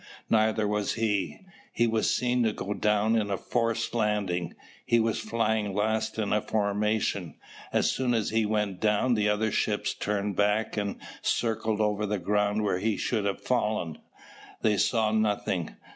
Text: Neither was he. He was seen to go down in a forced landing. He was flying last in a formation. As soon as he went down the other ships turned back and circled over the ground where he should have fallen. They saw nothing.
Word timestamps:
Neither 0.31 0.67
was 0.67 0.93
he. 0.93 1.41
He 1.71 1.85
was 1.85 2.11
seen 2.11 2.41
to 2.41 2.53
go 2.53 2.73
down 2.73 3.15
in 3.15 3.29
a 3.29 3.37
forced 3.37 3.93
landing. 3.93 4.55
He 4.83 4.99
was 4.99 5.19
flying 5.19 5.75
last 5.75 6.17
in 6.17 6.33
a 6.33 6.41
formation. 6.41 7.35
As 7.71 7.91
soon 7.91 8.15
as 8.15 8.31
he 8.31 8.43
went 8.43 8.79
down 8.81 9.13
the 9.13 9.29
other 9.29 9.51
ships 9.51 9.93
turned 9.93 10.35
back 10.35 10.75
and 10.75 10.95
circled 11.21 11.81
over 11.81 12.07
the 12.07 12.17
ground 12.17 12.63
where 12.63 12.79
he 12.79 12.97
should 12.97 13.25
have 13.25 13.41
fallen. 13.43 13.99
They 14.63 14.75
saw 14.77 15.11
nothing. 15.11 15.75